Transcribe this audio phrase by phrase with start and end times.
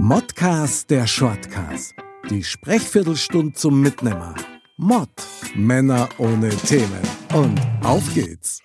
[0.00, 1.92] Modcast der Shortcast.
[2.30, 4.32] Die Sprechviertelstunde zum Mitnehmer.
[4.76, 5.08] Mod.
[5.56, 7.02] Männer ohne Themen.
[7.34, 8.60] Und auf geht's.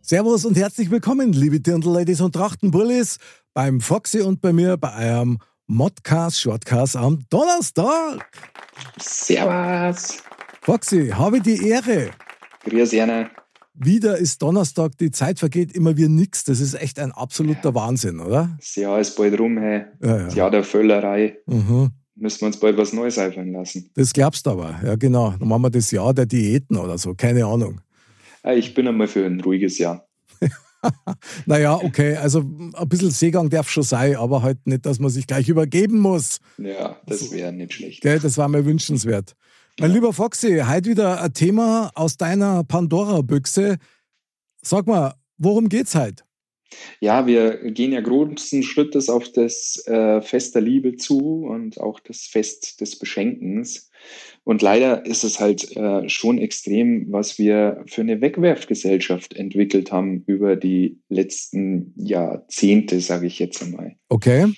[0.00, 3.18] Servus und herzlich willkommen, liebe Dirndl-Ladies und Trachtenbullis,
[3.52, 8.30] beim Foxy und bei mir bei eurem Modcast Shortcast am Donnerstag.
[8.96, 10.22] Servus.
[10.62, 12.12] Foxy, habe die Ehre.
[12.64, 13.28] Grüß Jana.
[13.74, 16.44] Wieder ist Donnerstag, die Zeit vergeht immer wie nix.
[16.44, 18.56] Das ist echt ein absoluter Wahnsinn, oder?
[18.58, 19.84] Das Jahr ist bald rum, hey.
[20.02, 20.38] Ja, Das ja.
[20.42, 21.38] Jahr der Völlerei.
[21.46, 21.90] Mhm.
[22.16, 23.90] Müssen wir uns bald was Neues einfallen lassen.
[23.94, 25.34] Das glaubst du aber, ja genau.
[25.38, 27.80] Dann machen wir das Jahr der Diäten oder so, keine Ahnung.
[28.42, 30.06] Ah, Ich bin einmal für ein ruhiges Jahr.
[31.44, 35.26] Naja, okay, also ein bisschen Seegang darf schon sein, aber halt nicht, dass man sich
[35.26, 36.38] gleich übergeben muss.
[36.56, 38.00] Ja, das wäre nicht schlecht.
[38.00, 39.36] Gell, das war mir wünschenswert.
[39.80, 43.78] Mein lieber Foxy, heute wieder ein Thema aus deiner Pandora-Büchse.
[44.60, 46.22] Sag mal, worum geht's heute?
[47.00, 51.98] Ja, wir gehen ja großen Schrittes auf das äh, Fest der Liebe zu und auch
[51.98, 53.90] das Fest des Beschenkens.
[54.44, 60.24] Und leider ist es halt äh, schon extrem, was wir für eine Wegwerfgesellschaft entwickelt haben
[60.26, 63.96] über die letzten Jahrzehnte, sage ich jetzt einmal.
[64.10, 64.52] Okay.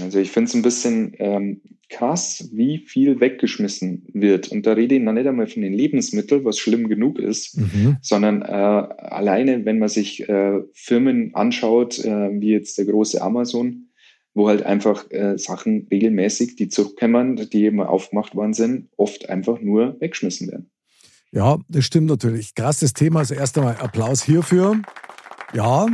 [0.00, 4.48] Also ich finde es ein bisschen ähm, krass, wie viel weggeschmissen wird.
[4.48, 7.96] Und da rede ich noch nicht einmal von den Lebensmitteln, was schlimm genug ist, Mhm.
[8.02, 13.88] sondern äh, alleine, wenn man sich äh, Firmen anschaut, äh, wie jetzt der große Amazon,
[14.34, 19.60] wo halt einfach äh, Sachen regelmäßig, die zurückkommen, die eben aufgemacht worden sind, oft einfach
[19.60, 20.70] nur weggeschmissen werden.
[21.32, 22.54] Ja, das stimmt natürlich.
[22.54, 23.20] Krasses Thema.
[23.20, 24.80] Also erst einmal Applaus hierfür.
[25.54, 25.86] Ja.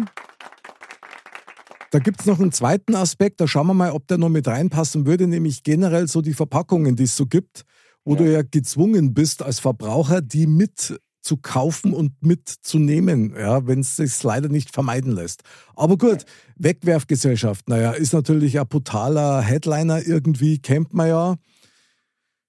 [1.93, 4.49] Da gibt es noch einen zweiten Aspekt, da schauen wir mal, ob der noch mit
[4.49, 7.65] reinpassen würde, nämlich generell so die Verpackungen, die es so gibt,
[8.03, 8.19] wo Ja.
[8.21, 13.97] du ja gezwungen bist als Verbraucher, die mit zu kaufen und mitzunehmen, ja, wenn es
[13.97, 15.43] sich leider nicht vermeiden lässt.
[15.77, 16.25] Aber gut,
[16.57, 21.37] Wegwerfgesellschaft, naja, ist natürlich ein brutaler Headliner irgendwie, kennt man ja.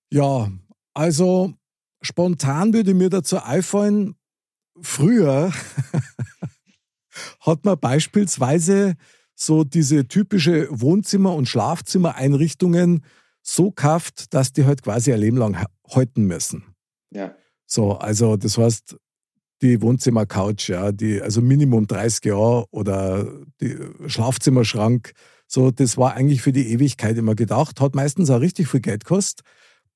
[0.09, 0.49] Ja,
[0.93, 1.53] also
[2.01, 4.15] spontan würde mir dazu einfallen,
[4.81, 5.51] früher
[7.41, 8.95] hat man beispielsweise
[9.45, 13.03] so diese typische Wohnzimmer- und Schlafzimmereinrichtungen
[13.41, 16.63] so gekauft, dass die halt quasi ein Leben lang ha- halten müssen.
[17.11, 18.95] Ja, So, also das heißt,
[19.61, 23.27] die Wohnzimmercouch, ja, die, also Minimum 30 Jahre oder
[23.61, 23.77] die
[24.07, 25.11] Schlafzimmerschrank,
[25.47, 29.03] so, das war eigentlich für die Ewigkeit immer gedacht, hat meistens auch richtig viel Geld
[29.05, 29.45] gekostet.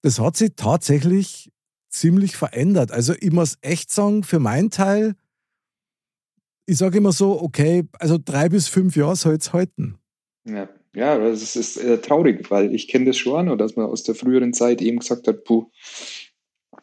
[0.02, 1.50] Das hat sich tatsächlich
[1.90, 2.92] ziemlich verändert.
[2.92, 5.16] Also ich muss echt sagen, für meinen Teil,
[6.68, 9.98] ich sage immer so, okay, also drei bis fünf Jahre soll es halten.
[10.46, 10.70] ja.
[10.96, 14.16] Ja, es ist äh, traurig, weil ich kenne das schon, oder dass man aus der
[14.16, 15.66] früheren Zeit eben gesagt hat, puh,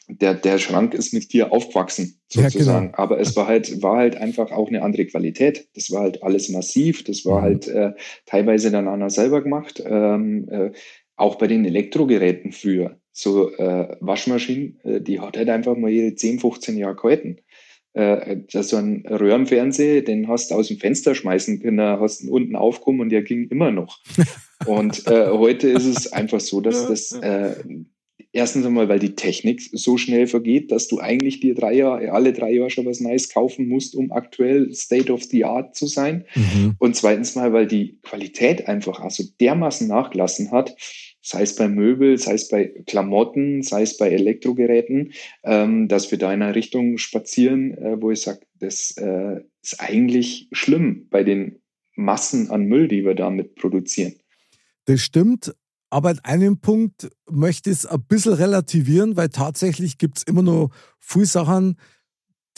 [0.06, 2.86] der, der Schrank ist mit dir aufgewachsen, Ja, sozusagen.
[2.92, 2.98] genau.
[2.98, 5.66] Aber es war halt, war halt einfach auch eine andere Qualität.
[5.74, 7.42] Das war halt alles massiv, das war Mhm.
[7.44, 7.92] halt äh,
[8.26, 9.82] teilweise dann einer selber gemacht.
[9.84, 10.70] Ähm, äh,
[11.16, 16.14] auch bei den Elektrogeräten früher, so äh, Waschmaschinen, äh, die hat halt einfach mal ihre
[16.14, 17.38] 10, 15 Jahre gehalten.
[17.94, 22.26] Äh, so ein Röhrenfernseher, den hast du aus dem Fenster schmeißen können, da hast du
[22.26, 24.00] ihn unten aufgekommen und der ging immer noch.
[24.66, 27.54] Und äh, heute ist es einfach so, dass das äh,
[28.32, 32.32] erstens einmal, weil die Technik so schnell vergeht, dass du eigentlich dir drei Jahre, alle
[32.32, 36.24] drei Jahre schon was Neues kaufen musst, um aktuell State of the Art zu sein.
[36.34, 36.74] Mhm.
[36.78, 40.74] Und zweitens mal, weil die Qualität einfach also dermaßen nachgelassen hat,
[41.24, 46.18] sei es bei Möbel, sei es bei Klamotten, sei es bei Elektrogeräten, ähm, dass wir
[46.18, 51.24] da in eine Richtung spazieren, äh, wo ich sage, das äh, ist eigentlich schlimm bei
[51.24, 51.62] den
[51.96, 54.14] Massen an Müll, die wir damit produzieren.
[54.84, 55.54] Das stimmt,
[55.88, 60.42] aber an einem Punkt möchte ich es ein bisschen relativieren, weil tatsächlich gibt es immer
[60.42, 60.70] noch
[61.00, 61.78] viele Sachen,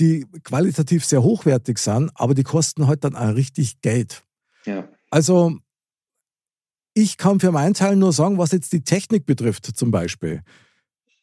[0.00, 4.24] die qualitativ sehr hochwertig sind, aber die kosten halt dann auch richtig Geld.
[4.64, 5.58] Ja, Also
[6.96, 10.40] ich kann für meinen Teil nur sagen, was jetzt die Technik betrifft zum Beispiel.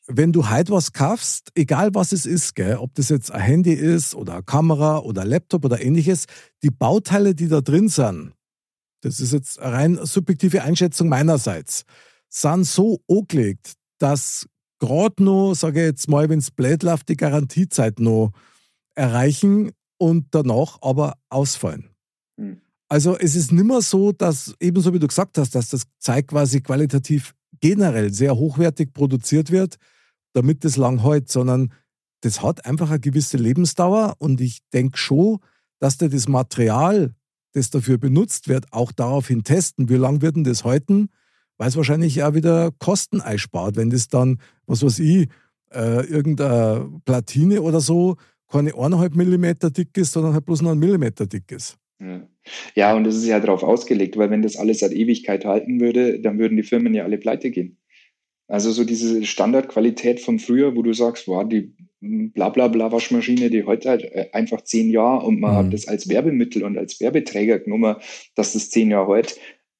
[0.06, 3.74] Wenn du heute was kaufst, egal was es ist, gell, ob das jetzt ein Handy
[3.74, 6.26] ist oder eine Kamera oder ein Laptop oder ähnliches,
[6.62, 8.34] die Bauteile, die da drin sind,
[9.02, 11.86] das ist jetzt eine rein subjektive Einschätzung meinerseits,
[12.30, 14.48] sind so angelegt, dass
[14.78, 18.32] gerade noch, sage ich jetzt mal, wenn es blöd läuft, die Garantiezeit noch
[18.94, 21.93] erreichen und danach aber ausfallen.
[22.94, 26.62] Also es ist nimmer so, dass, ebenso wie du gesagt hast, dass das Zeug quasi
[26.62, 29.78] qualitativ generell sehr hochwertig produziert wird,
[30.34, 31.74] damit das lang hält, sondern
[32.22, 35.40] das hat einfach eine gewisse Lebensdauer und ich denke schon,
[35.80, 37.16] dass der das Material,
[37.54, 41.10] das dafür benutzt wird, auch daraufhin testen, wie lange wird denn das halten,
[41.58, 44.38] weil es wahrscheinlich auch wieder Kosten einspart, wenn das dann,
[44.68, 45.30] was weiß ich,
[45.72, 48.18] äh, irgendeine Platine oder so
[48.50, 51.76] keine eineinhalb Millimeter dick ist, sondern halt bloß noch ein Millimeter dick ist.
[52.00, 52.22] Ja.
[52.76, 56.20] Ja, und das ist ja darauf ausgelegt, weil wenn das alles seit Ewigkeit halten würde,
[56.20, 57.78] dann würden die Firmen ja alle pleite gehen.
[58.48, 63.90] Also so diese Standardqualität von früher, wo du sagst, wow, die blablabla Waschmaschine, die heute
[63.90, 65.58] halt äh, einfach zehn Jahre und man mhm.
[65.58, 67.96] hat das als Werbemittel und als Werbeträger genommen,
[68.36, 69.36] dass das zehn Jahre heute,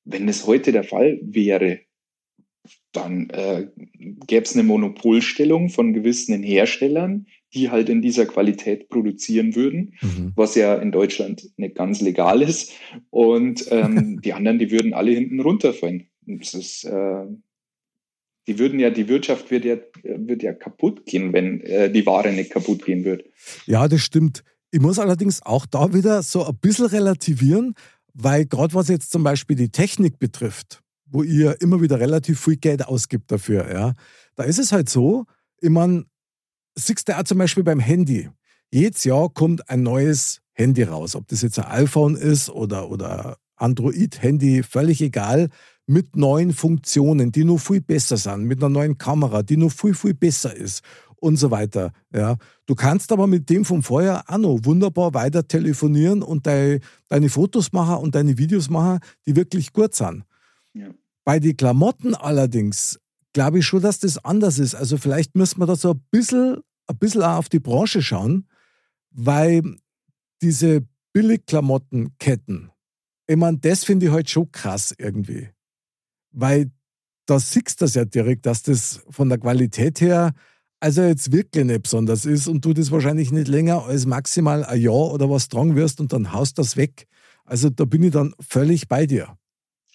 [0.06, 1.82] wenn das heute der Fall wäre,
[2.94, 3.68] dann äh,
[4.28, 10.34] gäbe es eine Monopolstellung von gewissen Herstellern, die halt in dieser Qualität produzieren würden, mhm.
[10.36, 12.72] was ja in Deutschland nicht ganz legal ist.
[13.10, 16.08] Und ähm, die anderen, die würden alle hinten runterfallen.
[16.26, 17.26] Das ist, äh,
[18.48, 22.32] die würden ja, die Wirtschaft wird ja, wird ja kaputt gehen, wenn äh, die Ware
[22.32, 23.26] nicht kaputt gehen wird.
[23.66, 24.44] Ja, das stimmt.
[24.72, 27.76] Ich muss allerdings auch da wieder so ein bisschen relativieren,
[28.14, 32.58] weil gerade was jetzt zum Beispiel die Technik betrifft, wo ihr immer wieder relativ viel
[32.58, 33.94] Geld ausgibt dafür, ja,
[34.36, 35.26] da ist es halt so,
[35.62, 36.06] ich meine,
[36.76, 38.30] siehst du auch zum Beispiel beim Handy.
[38.72, 43.38] Jedes Jahr kommt ein neues Handy raus, ob das jetzt ein iPhone ist oder, oder
[43.56, 45.50] Android-Handy, völlig egal
[45.86, 49.94] mit neuen Funktionen, die nur viel besser sind, mit einer neuen Kamera, die nur viel,
[49.94, 50.82] viel besser ist
[51.18, 51.92] und so weiter.
[52.14, 52.38] Ja.
[52.66, 56.80] Du kannst aber mit dem vom vorher auch noch wunderbar weiter telefonieren und deine,
[57.10, 60.24] deine Fotos machen und deine Videos machen, die wirklich gut sind.
[60.74, 60.90] Ja.
[61.24, 63.00] Bei den Klamotten allerdings
[63.34, 64.76] glaube ich schon, dass das anders ist.
[64.76, 68.48] Also vielleicht müssen wir da so ein bisschen, ein bisschen auch auf die Branche schauen,
[69.12, 69.64] weil
[70.42, 72.72] diese Billigklamottenketten,
[73.28, 75.50] ich meine, das finde ich halt schon krass irgendwie
[76.34, 76.72] weil
[77.26, 80.34] da siehst du das ja direkt, dass das von der Qualität her
[80.82, 84.82] also jetzt wirklich nicht besonders ist und du das wahrscheinlich nicht länger als maximal ein
[84.82, 87.08] Jahr oder was dran wirst und dann haust das weg.
[87.46, 89.38] Also da bin ich dann völlig bei dir.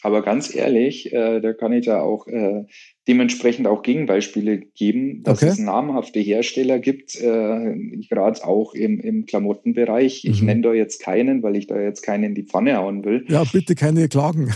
[0.03, 2.65] Aber ganz ehrlich, äh, da kann ich da auch äh,
[3.09, 5.51] dementsprechend auch Gegenbeispiele geben, dass okay.
[5.51, 7.75] es namhafte Hersteller gibt, äh,
[8.09, 10.25] gerade auch im, im Klamottenbereich.
[10.25, 10.47] Ich mhm.
[10.47, 13.25] nenne da jetzt keinen, weil ich da jetzt keinen in die Pfanne hauen will.
[13.29, 14.53] Ja, bitte keine Klagen.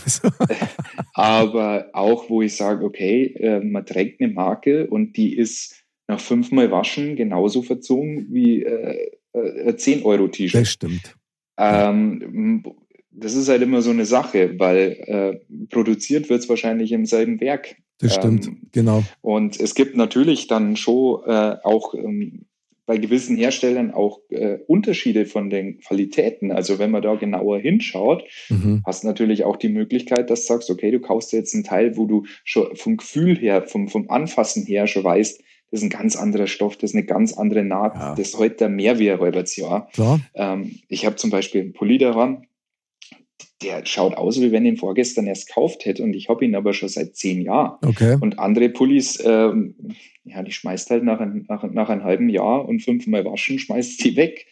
[1.14, 6.20] Aber auch, wo ich sage, okay, äh, man trägt eine Marke und die ist nach
[6.20, 10.60] fünfmal Waschen genauso verzogen wie äh, äh, 10-Euro-T-Shirt.
[10.60, 11.16] Das stimmt.
[11.58, 12.64] Ähm,
[13.14, 17.40] das ist halt immer so eine Sache, weil äh, produziert wird es wahrscheinlich im selben
[17.40, 17.76] Werk.
[17.98, 19.04] Das stimmt, ähm, genau.
[19.20, 22.46] Und es gibt natürlich dann schon äh, auch ähm,
[22.84, 26.50] bei gewissen Herstellern auch äh, Unterschiede von den Qualitäten.
[26.50, 28.82] Also wenn man da genauer hinschaut, mhm.
[28.84, 32.06] hast natürlich auch die Möglichkeit, dass du sagst, okay, du kaufst jetzt ein Teil, wo
[32.06, 36.16] du schon vom Gefühl her, vom, vom Anfassen her schon weißt, das ist ein ganz
[36.16, 38.14] anderer Stoff, das ist eine ganz andere Naht, ja.
[38.14, 39.88] das ist heute mehr wie ein Jahr.
[40.34, 42.46] Ähm, ich habe zum Beispiel einen Pulli daran,
[43.62, 46.54] der schaut aus, wie wenn ich ihn vorgestern erst gekauft hätte und ich habe ihn
[46.54, 47.78] aber schon seit zehn Jahren.
[47.84, 48.16] Okay.
[48.20, 49.76] Und andere Pullis, ähm,
[50.24, 54.04] ja, die schmeißt halt nach, ein, nach, nach einem halben Jahr und fünfmal waschen, schmeißt
[54.04, 54.46] die weg.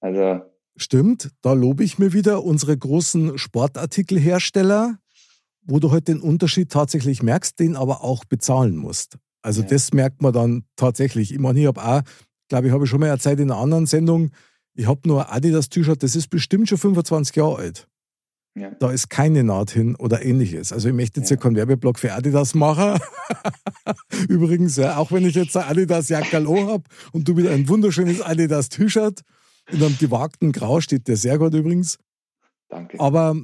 [0.00, 0.40] Also.
[0.76, 4.98] Stimmt, da lobe ich mir wieder unsere großen Sportartikelhersteller,
[5.62, 9.18] wo du halt den Unterschied tatsächlich merkst, den aber auch bezahlen musst.
[9.42, 9.68] Also ja.
[9.68, 11.32] das merkt man dann tatsächlich.
[11.32, 12.02] Ich meine, ich habe auch,
[12.48, 14.30] glaube ich, habe ich schon mal erzählt in einer anderen Sendung,
[14.76, 17.88] ich habe nur ein Adidas-T-Shirt, das ist bestimmt schon 25 Jahre alt.
[18.58, 18.70] Ja.
[18.78, 20.72] Da ist keine Naht hin oder ähnliches.
[20.72, 22.98] Also ich möchte jetzt ja, ja keinen Werbeblock für Adidas machen.
[24.28, 28.22] Übrigens, ja, auch wenn ich jetzt ein Adidas Jackerl habe und du wieder ein wunderschönes
[28.22, 29.20] Adidas T-Shirt
[29.70, 31.98] in einem gewagten Grau steht der sehr gut übrigens.
[32.68, 32.98] Danke.
[32.98, 33.36] Aber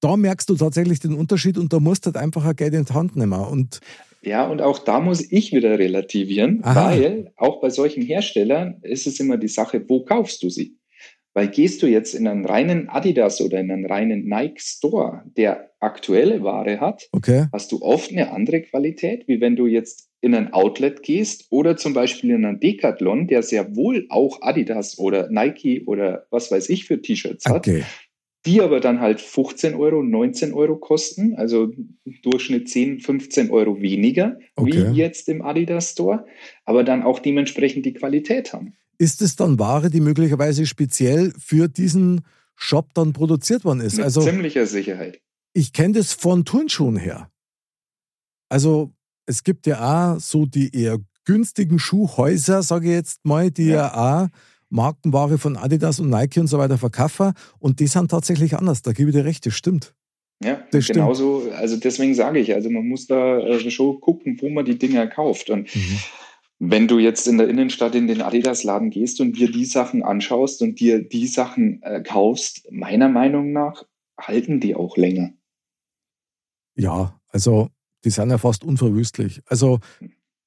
[0.00, 2.84] da merkst du tatsächlich den Unterschied und da musst du halt einfach ein Geld in
[2.84, 3.40] die Hand nehmen.
[3.40, 3.80] Und
[4.22, 6.90] ja, und auch da muss ich wieder relativieren, Aha.
[6.90, 10.77] weil auch bei solchen Herstellern ist es immer die Sache, wo kaufst du sie?
[11.38, 15.70] Weil gehst du jetzt in einen reinen Adidas oder in einen reinen Nike Store, der
[15.78, 17.46] aktuelle Ware hat, okay.
[17.52, 21.76] hast du oft eine andere Qualität, wie wenn du jetzt in ein Outlet gehst oder
[21.76, 26.70] zum Beispiel in einen Decathlon, der sehr wohl auch Adidas oder Nike oder was weiß
[26.70, 27.82] ich für T-Shirts okay.
[27.82, 27.88] hat,
[28.44, 31.70] die aber dann halt 15 Euro, 19 Euro kosten, also
[32.24, 34.72] Durchschnitt 10, 15 Euro weniger okay.
[34.72, 36.26] wie jetzt im Adidas Store,
[36.64, 38.74] aber dann auch dementsprechend die Qualität haben.
[38.98, 42.22] Ist es dann Ware, die möglicherweise speziell für diesen
[42.56, 43.96] Shop dann produziert worden ist?
[43.96, 45.20] Mit also, ziemlicher Sicherheit.
[45.54, 47.30] Ich kenne das von Turnschuhen her.
[48.48, 48.92] Also
[49.26, 53.74] es gibt ja auch so die eher günstigen Schuhhäuser, sage ich jetzt mal, die ja,
[53.74, 54.28] ja auch
[54.70, 58.82] Markenware von Adidas und Nike und so weiter verkaufen und die sind tatsächlich anders.
[58.82, 59.94] Da gebe ich dir recht, das stimmt.
[60.42, 61.56] Ja, das genauso, stimmt.
[61.56, 65.06] also deswegen sage ich, also man muss da äh, schon gucken, wo man die Dinger
[65.06, 65.50] kauft.
[65.50, 65.98] Und mhm.
[66.58, 70.60] Wenn du jetzt in der Innenstadt in den Adidas-Laden gehst und dir die Sachen anschaust
[70.60, 73.84] und dir die Sachen äh, kaufst, meiner Meinung nach
[74.20, 75.32] halten die auch länger.
[76.74, 77.68] Ja, also
[78.04, 79.42] die sind ja fast unverwüstlich.
[79.46, 79.78] Also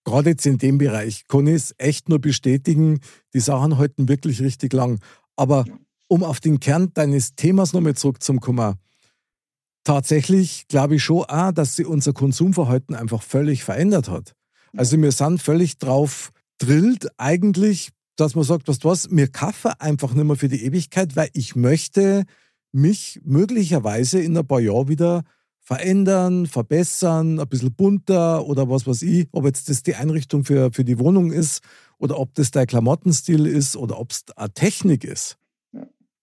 [0.03, 2.99] gerade jetzt in dem Bereich kann ich es echt nur bestätigen,
[3.33, 4.99] die Sachen halten wirklich richtig lang.
[5.37, 5.65] Aber
[6.07, 8.75] um auf den Kern deines Themas nochmal zurückzukommen,
[9.85, 14.35] tatsächlich glaube ich schon auch, dass sie unser Konsumverhalten einfach völlig verändert hat.
[14.75, 19.79] Also wir sind völlig drauf drillt eigentlich, dass man sagt, was du was, mir kaffe
[19.81, 22.23] einfach nicht mehr für die Ewigkeit, weil ich möchte
[22.71, 25.23] mich möglicherweise in ein paar Jahren wieder
[25.59, 30.71] verändern, verbessern, ein bisschen bunter oder was weiß ich, ob jetzt das die Einrichtung für,
[30.71, 31.61] für die Wohnung ist
[31.97, 35.37] oder ob das der Klamottenstil ist oder ob es eine Technik ist.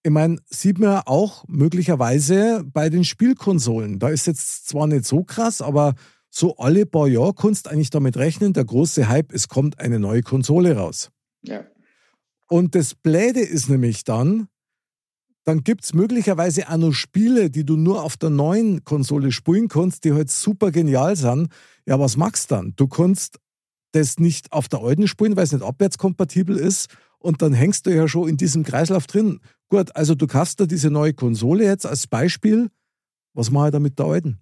[0.03, 3.99] Ich meine, sieht man auch möglicherweise bei den Spielkonsolen.
[3.99, 5.95] Da ist jetzt zwar nicht so krass, aber
[6.29, 9.99] so alle paar Jahre kannst du eigentlich damit rechnen, der große Hype, es kommt eine
[9.99, 11.09] neue Konsole raus.
[11.41, 11.65] Ja.
[12.47, 14.47] Und das Bläde ist nämlich dann,
[15.43, 19.67] dann gibt es möglicherweise auch noch Spiele, die du nur auf der neuen Konsole spielen
[19.67, 21.49] kannst, die halt super genial sind.
[21.85, 22.73] Ja, was machst du dann?
[22.75, 23.39] Du kannst
[23.93, 26.87] das nicht auf der alten spielen, weil es nicht abwärtskompatibel ist.
[27.17, 29.39] Und dann hängst du ja schon in diesem Kreislauf drin.
[29.69, 32.69] Gut, also du kaufst da diese neue Konsole jetzt als Beispiel.
[33.33, 34.39] Was mache ich da mit der alten?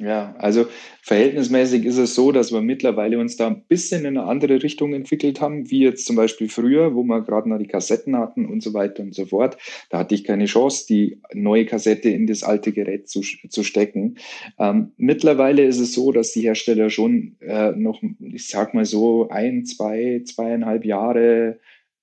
[0.00, 0.66] Ja, also
[1.02, 4.94] verhältnismäßig ist es so, dass wir mittlerweile uns da ein bisschen in eine andere Richtung
[4.94, 8.62] entwickelt haben, wie jetzt zum Beispiel früher, wo wir gerade noch die Kassetten hatten und
[8.62, 9.58] so weiter und so fort.
[9.90, 14.18] Da hatte ich keine Chance, die neue Kassette in das alte Gerät zu, zu stecken.
[14.56, 19.28] Ähm, mittlerweile ist es so, dass die Hersteller schon äh, noch, ich sag mal so,
[19.30, 21.58] ein, zwei, zweieinhalb Jahre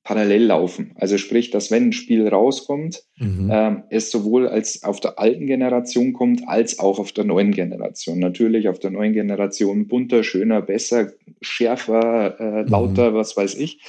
[0.06, 0.92] parallel laufen.
[0.96, 3.50] Also sprich, dass wenn ein Spiel rauskommt, mhm.
[3.52, 8.20] ähm, es sowohl als auf der alten Generation kommt, als auch auf der neuen Generation.
[8.20, 12.68] Natürlich auf der neuen Generation bunter, schöner, besser, schärfer, äh, mhm.
[12.68, 13.16] lauter, mhm.
[13.16, 13.82] was weiß ich.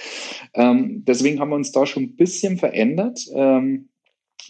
[0.55, 3.21] Ähm, deswegen haben wir uns da schon ein bisschen verändert.
[3.35, 3.91] Ähm,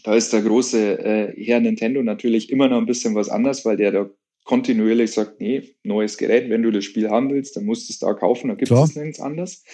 [0.04, 3.76] da ist der große äh, Herr Nintendo natürlich immer noch ein bisschen was anders, weil
[3.76, 4.08] der da
[4.44, 7.98] kontinuierlich sagt, nee, neues Gerät, wenn du das Spiel haben willst, dann musst du es
[7.98, 9.64] da kaufen, da gibt es nichts anderes.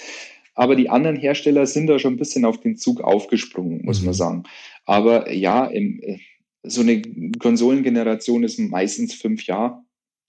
[0.55, 4.07] Aber die anderen Hersteller sind da schon ein bisschen auf den Zug aufgesprungen, muss mhm.
[4.07, 4.43] man sagen.
[4.85, 6.19] Aber ja, im, äh,
[6.63, 7.03] so eine
[7.39, 9.83] Konsolengeneration ist meistens fünf Jahre.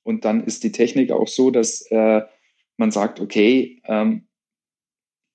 [0.03, 2.21] Und dann ist die Technik auch so, dass äh,
[2.77, 4.27] man sagt, okay, ähm,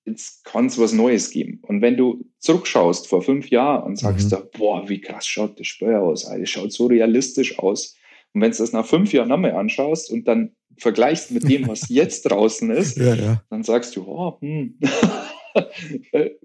[0.05, 1.59] jetzt kann es was Neues geben.
[1.61, 4.29] Und wenn du zurückschaust vor fünf Jahren und sagst, mhm.
[4.29, 7.95] da, boah, wie krass schaut das Spiel aus, es schaut so realistisch aus.
[8.33, 11.85] Und wenn du das nach fünf Jahren nochmal anschaust und dann vergleichst mit dem, was
[11.89, 13.43] jetzt draußen ist, ja, ja.
[13.49, 14.79] dann sagst du, oh, hm.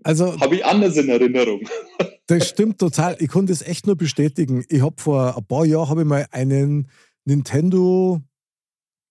[0.02, 1.60] also habe ich anders in Erinnerung.
[2.26, 3.16] das stimmt total.
[3.20, 4.64] Ich konnte es echt nur bestätigen.
[4.68, 6.88] Ich habe vor ein paar Jahren habe ich mal einen
[7.24, 8.20] Nintendo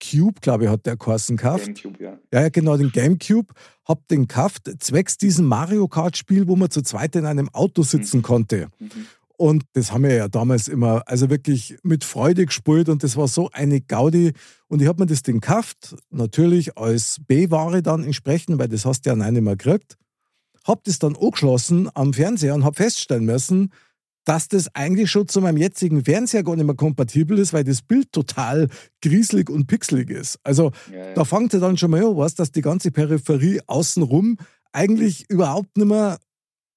[0.03, 1.65] Cube, glaube ich, hat der Carsten gekauft.
[1.65, 2.19] Gamecube, ja.
[2.33, 3.53] Ja, genau, den Gamecube.
[3.85, 7.83] Hab den gekauft, zwecks diesem Mario Kart Spiel, wo man zu zweit in einem Auto
[7.83, 8.23] sitzen mhm.
[8.23, 8.67] konnte.
[8.79, 9.07] Mhm.
[9.37, 13.27] Und das haben wir ja damals immer, also wirklich mit Freude gespielt und das war
[13.27, 14.33] so eine Gaudi.
[14.67, 19.01] Und ich habe mir das Ding gekauft, natürlich als B-Ware dann entsprechend, weil das hast
[19.01, 19.97] du ja nein nicht mehr gekriegt.
[20.65, 23.71] Hab das dann angeschlossen am Fernseher und hab feststellen müssen,
[24.25, 27.81] dass das eigentlich schon zu meinem jetzigen Fernseher gar nicht mehr kompatibel ist, weil das
[27.81, 28.69] Bild total
[29.01, 30.39] grieselig und pixelig ist.
[30.43, 31.13] Also ja, ja.
[31.13, 34.37] da fängt ja dann schon mal an, was, dass die ganze Peripherie außenrum
[34.71, 36.19] eigentlich überhaupt nicht mehr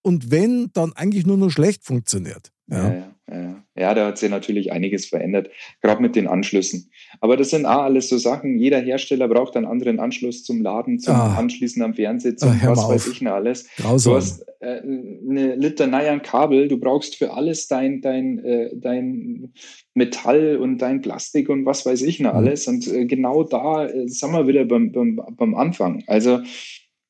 [0.07, 2.53] und wenn, dann eigentlich nur noch schlecht funktioniert.
[2.69, 2.95] Ja.
[2.95, 5.51] Ja, ja, ja, da hat sich natürlich einiges verändert,
[5.83, 6.93] gerade mit den Anschlüssen.
[7.21, 8.57] Aber das sind auch alles so Sachen.
[8.57, 11.37] Jeder Hersteller braucht einen anderen Anschluss zum Laden, zum ah.
[11.37, 13.67] Anschließen am Fernseher, zum ah, was weiß ich noch alles.
[13.79, 14.13] Grausam.
[14.13, 19.53] Du hast äh, eine Litanei an Kabel, du brauchst für alles dein, dein, äh, dein
[19.95, 22.39] Metall und dein Plastik und was weiß ich noch mhm.
[22.39, 22.69] alles.
[22.69, 26.05] Und äh, genau da äh, sind wir wieder beim, beim, beim Anfang.
[26.07, 26.43] Also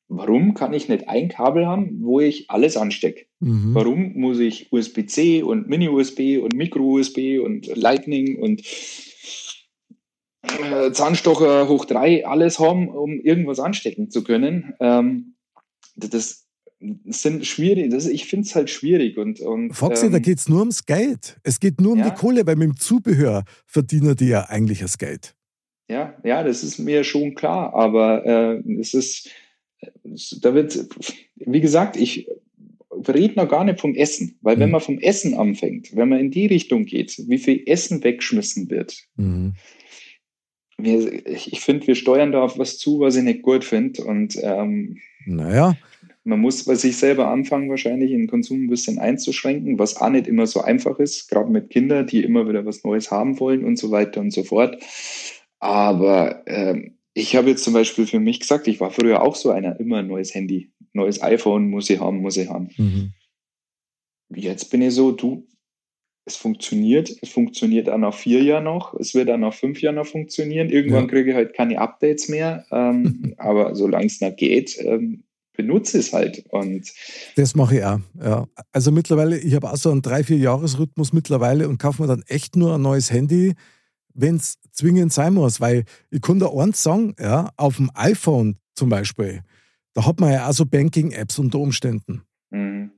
[0.09, 3.25] Warum kann ich nicht ein Kabel haben, wo ich alles anstecke?
[3.39, 3.75] Mhm.
[3.75, 8.63] Warum muss ich USB-C und Mini-USB und Micro-USB und Lightning und
[10.43, 14.73] äh, Zahnstocher hoch drei alles haben, um irgendwas anstecken zu können?
[14.79, 15.35] Ähm,
[15.95, 16.47] das
[16.79, 19.17] sind schwierig, das, ich finde es halt schwierig.
[19.17, 21.37] Und, und, Foxy, ähm, da geht es nur ums Geld.
[21.43, 22.09] Es geht nur um ja.
[22.09, 25.35] die Kohle, weil mit dem Zubehör verdienen die ja eigentlich das Geld.
[25.89, 29.29] Ja, ja, das ist mir schon klar, aber äh, es ist
[30.41, 30.87] da wird,
[31.35, 32.27] wie gesagt, ich
[33.07, 34.61] rede noch gar nicht vom Essen, weil mhm.
[34.61, 38.69] wenn man vom Essen anfängt, wenn man in die Richtung geht, wie viel Essen weggeschmissen
[38.69, 39.53] wird, mhm.
[40.77, 44.03] wir, ich finde, wir steuern da auf was zu, was ich nicht gut finde.
[44.03, 45.77] Und ähm, naja.
[46.23, 50.27] Man muss bei sich selber anfangen, wahrscheinlich den Konsum ein bisschen einzuschränken, was auch nicht
[50.27, 53.77] immer so einfach ist, gerade mit Kindern, die immer wieder was Neues haben wollen und
[53.77, 54.77] so weiter und so fort.
[55.59, 59.49] Aber ähm, ich habe jetzt zum Beispiel für mich gesagt, ich war früher auch so
[59.49, 62.69] einer, immer ein neues Handy, neues iPhone muss ich haben, muss ich haben.
[62.77, 63.13] Mhm.
[64.35, 65.47] Jetzt bin ich so, du,
[66.25, 69.95] es funktioniert, es funktioniert auch nach vier Jahren noch, es wird auch nach fünf Jahren
[69.95, 70.69] noch funktionieren.
[70.69, 71.09] Irgendwann ja.
[71.09, 75.23] kriege ich halt keine Updates mehr, ähm, aber solange es noch geht, ähm,
[75.55, 76.45] benutze es halt.
[76.49, 76.93] Und
[77.35, 77.99] das mache ich auch.
[78.21, 78.47] Ja.
[78.71, 82.23] Also mittlerweile, ich habe auch so einen drei, vier Jahresrhythmus mittlerweile und kaufe mir dann
[82.27, 83.55] echt nur ein neues Handy,
[84.17, 85.61] wenn es zwingend sein muss.
[85.61, 89.41] Weil ich kann da eins sagen, ja, auf dem iPhone zum Beispiel,
[89.93, 92.23] da hat man ja auch so Banking-Apps unter Umständen.
[92.51, 92.91] Mhm.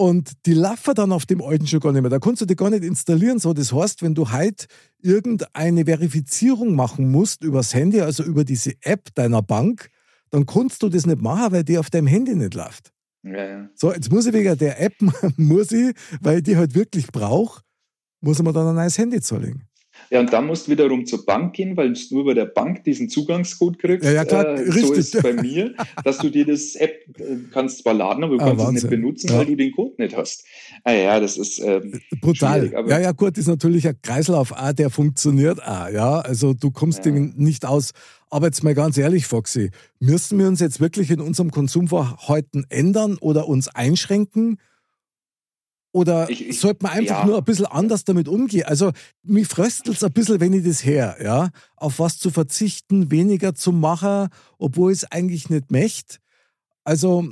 [0.00, 2.10] Und die laufen dann auf dem alten schon gar nicht mehr.
[2.10, 3.40] Da kannst du die gar nicht installieren.
[3.40, 4.68] So, das heißt, wenn du halt
[5.02, 9.90] irgendeine Verifizierung machen musst übers Handy, also über diese App deiner Bank,
[10.30, 12.92] dann kannst du das nicht machen, weil die auf deinem Handy nicht läuft.
[13.24, 13.68] Ja, ja.
[13.74, 14.94] So, jetzt muss ich wegen der App,
[15.36, 17.62] muss ich, weil ich die halt wirklich brauche,
[18.20, 19.67] muss ich mir dann ein neues Handy zulegen.
[20.10, 22.84] Ja, und dann musst du wiederum zur Bank gehen, weil du nur bei der Bank
[22.84, 24.04] diesen Zugangscode kriegst.
[24.04, 24.86] Ja, ja klar, äh, richtig.
[24.86, 25.74] So ist es bei mir,
[26.04, 28.76] dass du dir das App äh, kannst zwar laden, aber du ah, kannst Wahnsinn.
[28.76, 29.38] es nicht benutzen, ja.
[29.38, 30.44] weil du den Code nicht hast.
[30.84, 32.70] Ah ja, das ist ähm, brutal.
[32.88, 35.88] Ja, ja, gut, ist natürlich ein Kreislauf auch, der funktioniert auch.
[35.88, 37.12] Ja, also du kommst ja.
[37.12, 37.92] dem nicht aus.
[38.30, 43.16] Aber jetzt mal ganz ehrlich, Foxy, müssen wir uns jetzt wirklich in unserem Konsumverhalten ändern
[43.20, 44.58] oder uns einschränken?
[45.92, 47.26] Oder ich, ich, sollte man einfach ja.
[47.26, 48.64] nur ein bisschen anders damit umgehen?
[48.66, 48.92] Also,
[49.22, 53.54] mich fröstelt es ein bisschen, wenn ich das her, ja, auf was zu verzichten, weniger
[53.54, 54.28] zu machen,
[54.58, 56.18] obwohl ich es eigentlich nicht möchte.
[56.84, 57.26] Also,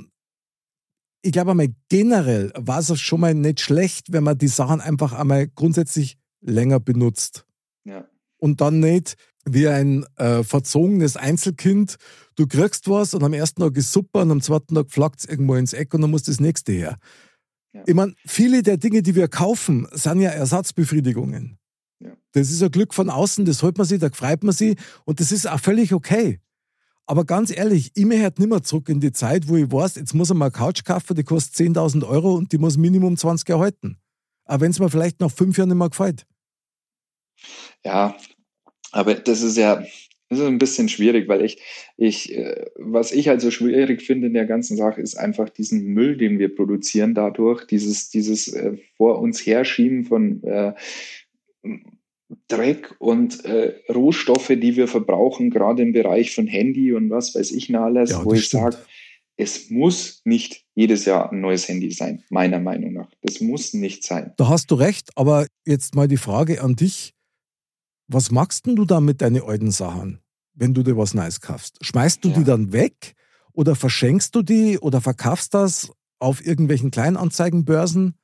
[1.21, 5.13] ich glaube einmal generell war es schon mal nicht schlecht, wenn man die Sachen einfach
[5.13, 7.45] einmal grundsätzlich länger benutzt.
[7.83, 8.05] Ja.
[8.37, 11.97] Und dann nicht wie ein äh, verzogenes Einzelkind,
[12.35, 15.25] du kriegst was und am ersten Tag ist super und am zweiten Tag flackt es
[15.25, 16.97] irgendwo ins Eck und dann muss das nächste her.
[17.77, 17.83] Ja.
[17.85, 21.59] Ich meine, viele der Dinge, die wir kaufen, sind ja Ersatzbefriedigungen.
[21.99, 22.11] Ja.
[22.31, 25.19] Das ist ein Glück von außen, das holt man sich, da freut man sich und
[25.19, 26.39] das ist auch völlig okay.
[27.05, 30.13] Aber ganz ehrlich, ich möchte nicht mehr zurück in die Zeit, wo ich weiß, jetzt
[30.13, 33.47] muss ich mal eine Couch kaufen, die kostet 10.000 Euro und die muss Minimum 20
[33.47, 33.97] erhalten.
[34.45, 36.25] Aber wenn es mir vielleicht nach fünf Jahren nicht mehr gefällt.
[37.85, 38.15] Ja,
[38.91, 39.83] aber das ist ja,
[40.29, 41.61] das ist ein bisschen schwierig, weil ich,
[41.95, 45.85] ich, äh, was ich halt so schwierig finde in der ganzen Sache, ist einfach diesen
[45.93, 50.73] Müll, den wir produzieren dadurch, dieses, dieses äh, vor uns herschieben von äh,
[52.49, 57.51] Dreck und äh, Rohstoffe, die wir verbrauchen, gerade im Bereich von Handy und was weiß
[57.51, 58.77] ich noch alles, ja, wo ich sage,
[59.37, 63.09] es muss nicht jedes Jahr ein neues Handy sein, meiner Meinung nach.
[63.21, 64.33] Das muss nicht sein.
[64.37, 67.13] Da hast du recht, aber jetzt mal die Frage an dich.
[68.07, 70.19] Was machst denn du da mit deinen alten Sachen,
[70.53, 71.77] wenn du dir was Neues kaufst?
[71.81, 72.35] Schmeißt du ja.
[72.35, 73.13] die dann weg
[73.51, 78.15] oder verschenkst du die oder verkaufst das auf irgendwelchen Kleinanzeigenbörsen?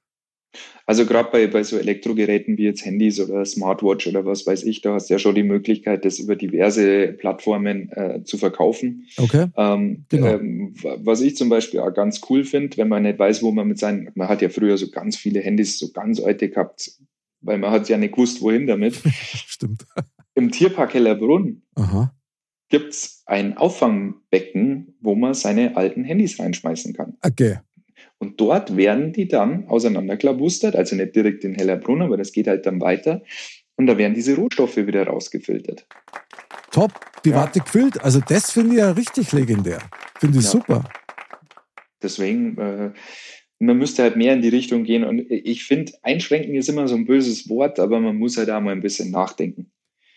[0.86, 4.82] Also gerade bei, bei so Elektrogeräten wie jetzt Handys oder Smartwatch oder was weiß ich,
[4.82, 9.08] da hast du ja schon die Möglichkeit, das über diverse Plattformen äh, zu verkaufen.
[9.18, 9.48] Okay.
[9.58, 10.28] Ähm, genau.
[10.28, 13.68] ähm, was ich zum Beispiel auch ganz cool finde, wenn man nicht weiß, wo man
[13.68, 16.92] mit seinen, man hat ja früher so ganz viele Handys, so ganz alte gehabt,
[17.44, 18.96] weil man hat ja nicht gewusst, wohin damit.
[19.14, 19.86] Stimmt.
[20.36, 21.62] Im Tierpark Hellerbrunn
[22.70, 27.18] gibt es ein Auffangbecken, wo man seine alten Handys reinschmeißen kann.
[27.22, 27.60] Okay.
[28.18, 32.66] Und dort werden die dann auseinanderklabustert, also nicht direkt in Hellerbrunn, aber das geht halt
[32.66, 33.22] dann weiter.
[33.76, 35.86] Und da werden diese Rohstoffe wieder rausgefiltert.
[36.72, 36.94] Top,
[37.26, 37.36] die ja.
[37.36, 38.02] Warte gefüllt.
[38.04, 39.80] Also das finde ich ja richtig legendär.
[40.20, 40.52] Finde ich ja.
[40.52, 40.84] super.
[42.02, 42.92] Deswegen, äh,
[43.66, 45.04] man müsste halt mehr in die Richtung gehen.
[45.04, 48.60] Und ich finde, einschränken ist immer so ein böses Wort, aber man muss halt da
[48.60, 49.72] mal ein bisschen nachdenken.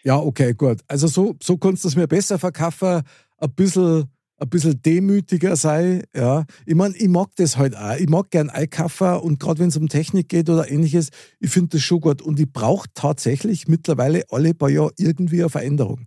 [0.04, 0.80] Ja, okay, gut.
[0.87, 3.02] Also so, so kannst du es mir besser verkaufen,
[3.38, 4.04] ein bisschen,
[4.38, 6.04] ein bisschen demütiger sei.
[6.14, 6.44] Ja.
[6.64, 7.96] Ich meine, ich mag das halt auch.
[7.96, 11.70] Ich mag gern einkaufen und gerade wenn es um Technik geht oder ähnliches, ich finde
[11.70, 12.22] das schon gut.
[12.22, 16.06] Und ich brauche tatsächlich mittlerweile alle paar Jahre irgendwie eine Veränderung.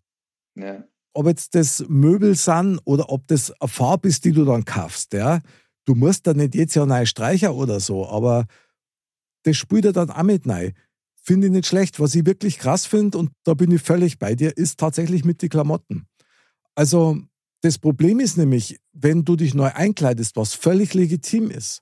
[0.56, 0.84] Ja.
[1.14, 5.14] Ob jetzt das Möbel sind oder ob das eine Farbe ist, die du dann kaufst,
[5.14, 5.42] ja
[5.90, 8.46] Du musst da nicht jetzt ja neu streichen oder so, aber
[9.42, 10.74] das spielt er dann auch mit rein.
[11.16, 12.00] Finde ich nicht schlecht.
[12.00, 15.42] Was ich wirklich krass finde, und da bin ich völlig bei dir, ist tatsächlich mit
[15.42, 16.06] den Klamotten.
[16.76, 17.18] Also,
[17.62, 21.82] das Problem ist nämlich, wenn du dich neu einkleidest, was völlig legitim ist,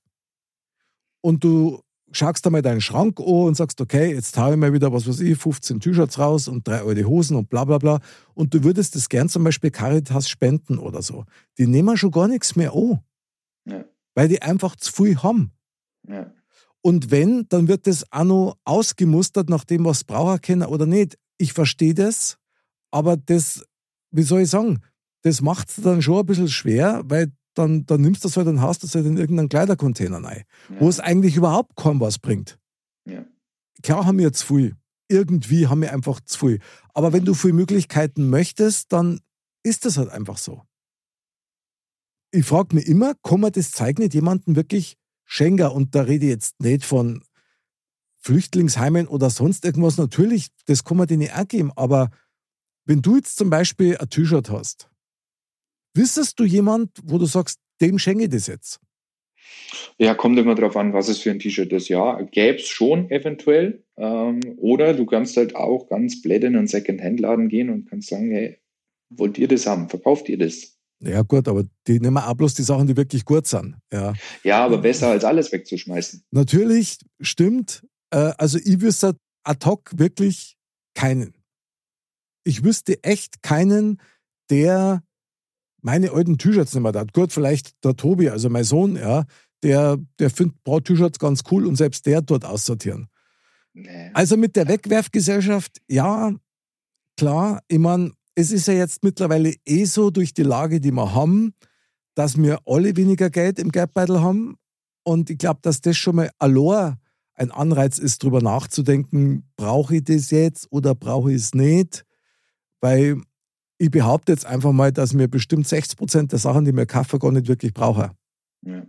[1.19, 1.81] und du
[2.13, 5.05] schaust da mal deinen Schrank an und sagst, okay, jetzt haue ich mal wieder, was
[5.05, 7.99] weiß ich, 15 T-Shirts raus und drei alte Hosen und bla bla bla.
[8.35, 11.25] Und du würdest das gern zum Beispiel Caritas spenden oder so.
[11.57, 13.01] Die nehmen schon gar nichts mehr an.
[13.65, 13.83] Ja
[14.17, 15.51] weil die einfach zu viel haben.
[16.07, 16.33] Ja.
[16.81, 21.19] Und wenn, dann wird das auch noch ausgemustert nach dem, was braucher können oder nicht.
[21.37, 22.39] Ich verstehe das,
[22.89, 23.63] aber das,
[24.09, 24.79] wie soll ich sagen,
[25.21, 28.47] das macht es dann schon ein bisschen schwer, weil dann, dann nimmst du das halt
[28.47, 30.79] und haust das halt in irgendeinen Kleidercontainer rein, ja.
[30.79, 32.57] wo es eigentlich überhaupt kaum was bringt.
[33.05, 33.23] Ja.
[33.83, 34.75] Klar haben wir jetzt viel.
[35.09, 36.59] Irgendwie haben wir einfach zu viel.
[36.95, 39.19] Aber wenn du viele Möglichkeiten möchtest, dann
[39.61, 40.63] ist das halt einfach so.
[42.31, 45.67] Ich frage mich immer, kann man das Zeug nicht jemandem wirklich schenken?
[45.67, 47.23] Und da rede ich jetzt nicht von
[48.19, 49.97] Flüchtlingsheimen oder sonst irgendwas.
[49.97, 51.71] Natürlich, das kann man denen auch geben.
[51.75, 52.11] Aber
[52.85, 54.89] wenn du jetzt zum Beispiel ein T-Shirt hast,
[55.93, 58.79] wissest du jemand, wo du sagst, dem schenke ich das jetzt?
[59.97, 61.87] Ja, kommt immer darauf an, was es für ein T-Shirt ist.
[61.89, 63.83] Ja, gäbe es schon eventuell.
[63.97, 68.31] Ähm, oder du kannst halt auch ganz blöd in einen Second-Hand-Laden gehen und kannst sagen,
[68.31, 68.59] hey,
[69.09, 69.89] wollt ihr das haben?
[69.89, 70.76] Verkauft ihr das?
[70.99, 73.75] Ja, gut, aber die nehmen auch bloß die Sachen, die wirklich gut sind.
[73.93, 76.23] Ja, ja aber besser als alles wegzuschmeißen.
[76.31, 77.85] Natürlich, stimmt.
[78.09, 80.57] Äh, also ich wüsste ad hoc wirklich
[80.95, 81.33] keinen.
[82.43, 84.01] Ich wüsste echt keinen,
[84.49, 85.03] der
[85.81, 87.13] meine alten T-Shirts nicht mehr hat.
[87.13, 89.25] Gut, vielleicht der Tobi, also mein Sohn, ja,
[89.63, 93.07] der, der findet Braut-T-Shirts ganz cool und selbst der dort aussortieren.
[93.73, 94.09] Nee.
[94.13, 96.33] Also mit der Wegwerfgesellschaft, ja,
[97.17, 101.15] klar, ich meine, es ist ja jetzt mittlerweile eh so durch die Lage, die wir
[101.15, 101.55] haben,
[102.13, 104.57] dass wir alle weniger Geld im Geldbeutel haben.
[105.03, 106.97] Und ich glaube, dass das schon mal allein
[107.33, 112.05] ein Anreiz ist, darüber nachzudenken, brauche ich das jetzt oder brauche ich es nicht?
[112.79, 113.19] Weil
[113.79, 117.17] ich behaupte jetzt einfach mal, dass mir bestimmt 60 Prozent der Sachen, die mir kaufe,
[117.17, 118.11] gar nicht wirklich brauche.
[118.61, 118.85] Ja.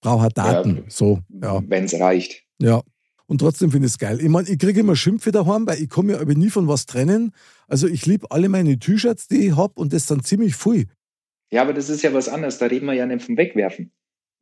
[0.00, 1.20] Brauche Daten, ja, so.
[1.28, 1.62] Ja.
[1.66, 2.44] Wenn es reicht.
[2.58, 2.80] Ja.
[3.30, 4.18] Und trotzdem finde ich es geil.
[4.20, 6.86] Ich meine, ich kriege immer Schimpfe daheim, weil ich komme ja aber nie von was
[6.86, 7.32] trennen.
[7.68, 10.88] Also ich liebe alle meine T-Shirts, die ich habe und das sind ziemlich viel.
[11.52, 12.58] Ja, aber das ist ja was anderes.
[12.58, 13.92] Da reden wir ja nicht vom Wegwerfen.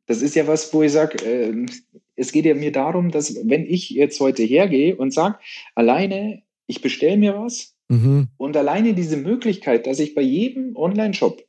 [0.07, 1.67] Das ist ja was, wo ich sage, äh,
[2.15, 5.37] es geht ja mir darum, dass wenn ich jetzt heute hergehe und sage,
[5.75, 8.27] alleine, ich bestelle mir was, Mhm.
[8.37, 11.43] Und alleine diese Möglichkeit, dass ich bei jedem Online-Shop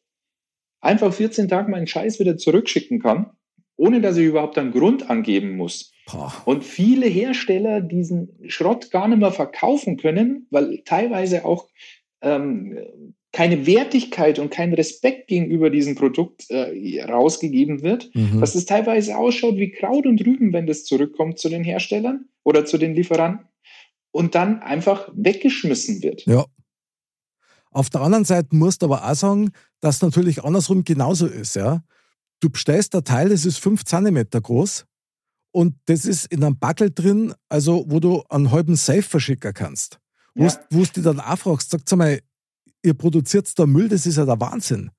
[0.80, 3.30] einfach 14 Tage meinen Scheiß wieder zurückschicken kann,
[3.76, 5.92] ohne dass ich überhaupt einen Grund angeben muss.
[6.44, 11.68] Und viele Hersteller diesen Schrott gar nicht mehr verkaufen können, weil teilweise auch
[12.22, 12.78] ähm,
[13.32, 18.40] keine Wertigkeit und kein Respekt gegenüber diesem Produkt äh, rausgegeben wird, mhm.
[18.40, 22.64] dass es teilweise ausschaut wie Kraut und Rüben, wenn das zurückkommt zu den Herstellern oder
[22.64, 23.46] zu den Lieferanten
[24.10, 26.26] und dann einfach weggeschmissen wird.
[26.26, 26.44] Ja.
[27.70, 31.54] Auf der anderen Seite musst du aber auch sagen, dass natürlich andersrum genauso ist.
[31.54, 31.84] Ja?
[32.40, 34.86] Du bestellst ein Teil, das ist 5 cm groß
[35.52, 39.98] und das ist in einem Backel drin, also wo du einen halben Safe verschicken kannst.
[40.34, 40.54] Wo ja.
[40.70, 42.20] du dich dann auch fragst, sagt mal,
[42.84, 44.90] ihr produziert da Müll, das ist ja der Wahnsinn.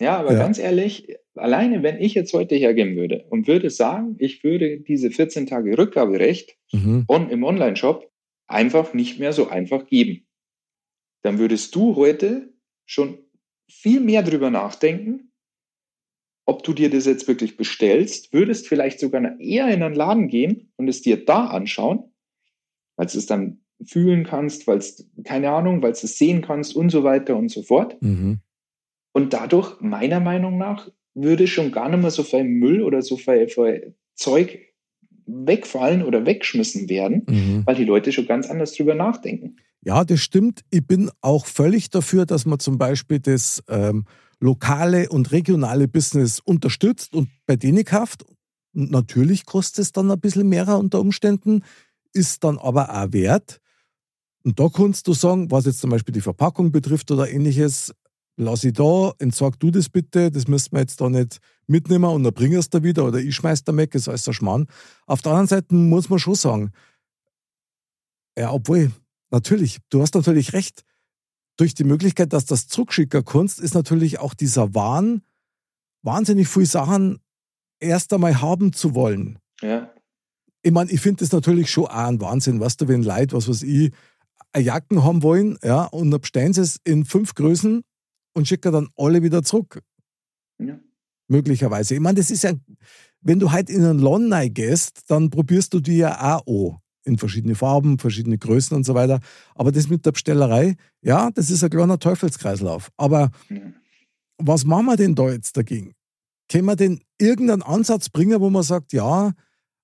[0.00, 0.38] Ja, aber ja.
[0.38, 5.10] ganz ehrlich, alleine wenn ich jetzt heute hergehen würde und würde sagen, ich würde diese
[5.10, 7.04] 14 Tage Rückgaberecht mhm.
[7.08, 8.10] on, im Online-Shop
[8.46, 10.26] einfach nicht mehr so einfach geben.
[11.22, 12.52] Dann würdest du heute
[12.84, 13.18] schon
[13.68, 15.32] viel mehr drüber nachdenken,
[16.46, 20.72] ob du dir das jetzt wirklich bestellst, würdest vielleicht sogar eher in einen Laden gehen
[20.76, 22.04] und es dir da anschauen,
[22.96, 26.74] weil du es dann fühlen kannst, weil es, keine Ahnung, weil du es sehen kannst
[26.74, 28.00] und so weiter und so fort.
[28.00, 28.38] Mhm.
[29.12, 33.16] Und dadurch, meiner Meinung nach, würde schon gar nicht mehr so viel Müll oder so
[33.16, 34.58] viel, viel Zeug
[35.26, 37.62] wegfallen oder wegschmissen werden, mhm.
[37.66, 39.56] weil die Leute schon ganz anders drüber nachdenken.
[39.82, 40.60] Ja, das stimmt.
[40.70, 44.04] Ich bin auch völlig dafür, dass man zum Beispiel das ähm,
[44.40, 48.24] lokale und regionale Business unterstützt und bei denen kauft.
[48.72, 51.64] Natürlich kostet es dann ein bisschen mehr unter Umständen,
[52.12, 53.60] ist dann aber auch wert.
[54.44, 57.92] Und da kannst du sagen, was jetzt zum Beispiel die Verpackung betrifft oder ähnliches,
[58.36, 62.22] lass ich da, entsag du das bitte, das müssen wir jetzt da nicht mitnehmen und
[62.22, 64.66] dann bring es da wieder oder ich schmeiß da weg, ist alles ein Schmarrn.
[65.06, 66.70] Auf der anderen Seite muss man schon sagen,
[68.38, 68.92] ja, obwohl,
[69.30, 70.84] natürlich, du hast natürlich recht,
[71.56, 75.22] durch die Möglichkeit, dass das zurückschicken kannst, ist natürlich auch dieser Wahn,
[76.02, 77.18] wahnsinnig viele Sachen
[77.80, 79.38] erst einmal haben zu wollen.
[79.60, 79.90] Ja.
[80.62, 83.48] Ich meine, ich finde das natürlich schon auch ein Wahnsinn, was du, wenn Leute, was
[83.48, 83.92] weiß ich,
[84.52, 87.82] eine Jacken haben wollen, ja, und dann bestellen sie es in fünf Größen
[88.34, 89.82] und schicken dann alle wieder zurück.
[90.58, 90.78] Ja.
[91.28, 91.94] Möglicherweise.
[91.94, 92.52] Ich meine, das ist ja,
[93.20, 96.80] wenn du halt in einen Laden gehst, dann probierst du die ja auch an.
[97.06, 99.20] In verschiedene Farben, verschiedene Größen und so weiter.
[99.54, 102.90] Aber das mit der Bestellerei, ja, das ist ein kleiner Teufelskreislauf.
[102.96, 103.30] Aber
[104.38, 105.94] was machen wir denn da jetzt dagegen?
[106.50, 109.32] Können wir denn irgendeinen Ansatz bringen, wo man sagt, ja,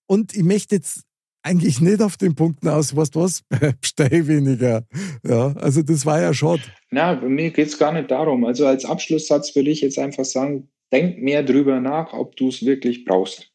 [0.06, 1.04] und ich möchte jetzt
[1.42, 3.42] eigentlich nicht auf den Punkten aus, was du was,
[3.80, 4.84] bestell weniger.
[5.24, 6.62] Ja, also das war ja schade.
[6.90, 8.44] Na, mir geht es gar nicht darum.
[8.44, 12.64] Also als Abschlusssatz würde ich jetzt einfach sagen, denk mehr drüber nach, ob du es
[12.64, 13.50] wirklich brauchst.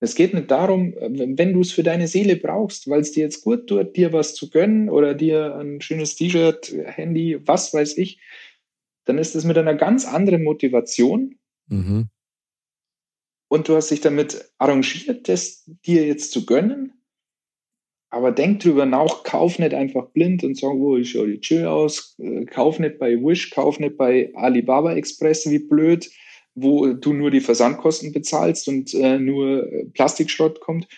[0.00, 3.42] Es geht nicht darum, wenn du es für deine Seele brauchst, weil es dir jetzt
[3.42, 8.20] gut tut, dir was zu gönnen oder dir ein schönes T-Shirt, Handy, was weiß ich,
[9.06, 12.08] dann ist es mit einer ganz anderen Motivation, mhm.
[13.48, 16.92] und du hast dich damit arrangiert, das dir jetzt zu gönnen.
[18.10, 21.66] Aber denk drüber nach, kauf nicht einfach blind und sag, oh, ich schaue die chill
[21.66, 26.08] aus, äh, kauf nicht bei Wish, kauf nicht bei Alibaba Express, wie blöd,
[26.56, 30.88] wo du nur die Versandkosten bezahlst und äh, nur Plastikschrott kommt.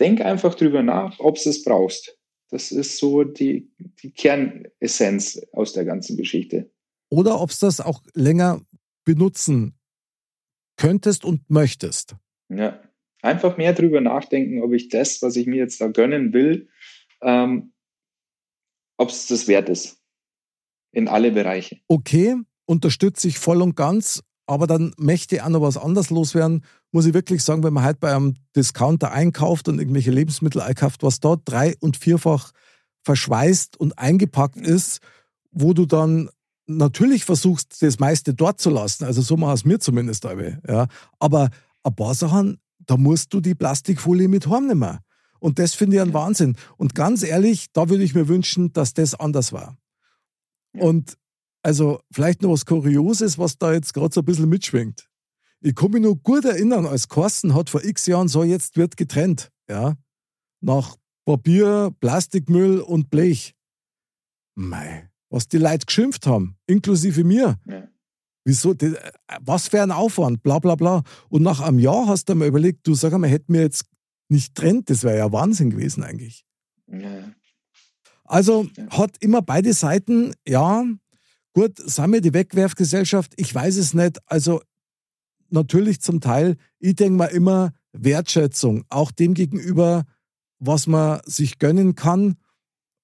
[0.00, 2.18] Denk einfach drüber nach, ob du es brauchst.
[2.50, 3.70] Das ist so die,
[4.02, 6.70] die Kernessenz aus der ganzen Geschichte.
[7.10, 8.62] Oder ob es das auch länger
[9.04, 9.78] benutzen
[10.76, 12.16] könntest und möchtest.
[12.48, 12.82] Ja,
[13.22, 16.68] einfach mehr drüber nachdenken, ob ich das, was ich mir jetzt da gönnen will,
[17.22, 17.72] ähm,
[18.96, 20.00] ob es das wert ist.
[20.92, 21.80] In alle Bereiche.
[21.88, 22.36] Okay,
[22.66, 26.64] unterstütze ich voll und ganz, aber dann möchte ich auch noch was anderes loswerden.
[26.92, 31.02] Muss ich wirklich sagen, wenn man halt bei einem Discounter einkauft und irgendwelche Lebensmittel einkauft,
[31.02, 32.52] was dort drei- und vierfach
[33.04, 35.00] verschweißt und eingepackt ist,
[35.50, 36.28] wo du dann
[36.66, 39.04] natürlich versuchst, das meiste dort zu lassen.
[39.04, 40.24] Also so machen es mir zumindest.
[40.66, 40.86] Ja.
[41.18, 41.50] Aber
[41.82, 44.98] ein paar Sachen, da musst du die Plastikfolie mit heimnehmen.
[45.38, 46.56] Und das finde ich ein Wahnsinn.
[46.76, 49.76] Und ganz ehrlich, da würde ich mir wünschen, dass das anders war.
[50.72, 51.16] Und
[51.64, 55.08] also vielleicht noch was Kurioses, was da jetzt gerade so ein bisschen mitschwingt.
[55.60, 58.96] Ich kann mich noch gut erinnern, als Carsten hat vor x Jahren so jetzt wird
[58.98, 59.96] getrennt, ja,
[60.60, 63.54] nach Papier, Plastikmüll und Blech.
[64.54, 67.58] Mei, was die Leute geschimpft haben, inklusive mir.
[67.66, 67.88] Ja.
[68.44, 68.94] Wieso, die,
[69.40, 71.02] was für ein Aufwand, bla bla bla.
[71.30, 73.86] Und nach einem Jahr hast du mal überlegt, du sag mal, hätten wir jetzt
[74.28, 76.44] nicht trennt, das wäre ja Wahnsinn gewesen eigentlich.
[76.88, 77.32] Ja.
[78.24, 78.98] Also ja.
[78.98, 80.84] hat immer beide Seiten, ja,
[81.54, 83.32] gut, sind wir die Wegwerfgesellschaft?
[83.36, 84.18] Ich weiß es nicht.
[84.26, 84.60] Also
[85.48, 90.04] natürlich zum Teil, ich denke mal immer Wertschätzung, auch dem gegenüber,
[90.58, 92.36] was man sich gönnen kann.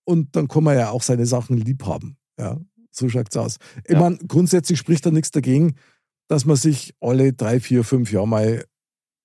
[0.04, 2.16] Und dann kann man ja auch seine Sachen lieb haben.
[2.38, 2.60] Ja,
[2.90, 3.56] so schaut es aus.
[3.84, 4.00] Ich ja.
[4.00, 5.76] meine, grundsätzlich spricht da nichts dagegen,
[6.28, 8.64] dass man sich alle drei, vier, fünf Jahre mal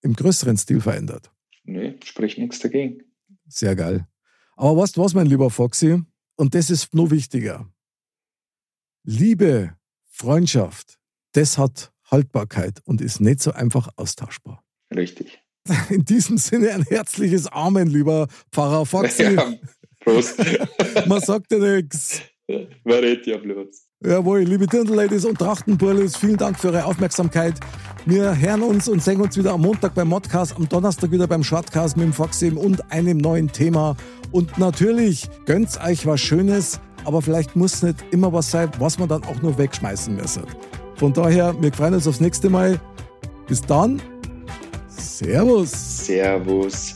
[0.01, 1.31] im größeren Stil verändert.
[1.63, 3.03] Nee, spricht nichts dagegen.
[3.47, 4.07] Sehr geil.
[4.55, 6.01] Aber weißt du was, mein lieber Foxy?
[6.35, 7.67] Und das ist noch wichtiger.
[9.07, 9.75] Liebe,
[10.09, 10.97] Freundschaft,
[11.33, 14.63] das hat Haltbarkeit und ist nicht so einfach austauschbar.
[14.95, 15.39] Richtig.
[15.89, 19.23] In diesem Sinne ein herzliches Amen, lieber Pfarrer Foxy.
[19.35, 19.53] Ja,
[19.99, 20.39] Prost.
[21.07, 22.21] Man sagt ja nichts.
[22.47, 23.87] Wer redet ja bloß?
[24.03, 27.59] Jawohl, liebe Dirndl-Ladies und Trachtenburlis, vielen Dank für eure Aufmerksamkeit.
[28.05, 31.43] Wir hören uns und sehen uns wieder am Montag beim Modcast, am Donnerstag wieder beim
[31.43, 33.97] Shortcast mit dem Foxy und einem neuen Thema.
[34.31, 39.07] Und natürlich gönnt euch was Schönes, aber vielleicht muss nicht immer was sein, was man
[39.07, 40.43] dann auch nur wegschmeißen müssen.
[40.95, 42.79] Von daher, wir freuen uns aufs nächste Mal.
[43.47, 44.01] Bis dann.
[44.87, 46.05] Servus.
[46.05, 46.95] Servus.